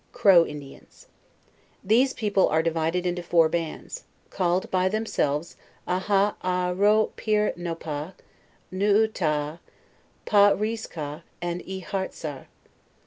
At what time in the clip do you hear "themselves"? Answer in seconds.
4.89-5.57